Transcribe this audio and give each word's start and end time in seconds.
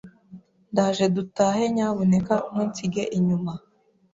Ndaje 0.71 1.05
dutahe 1.15 1.63
nyabuneka 1.75 2.33
ntunsige 2.51 3.03
inyuma. 3.17 3.53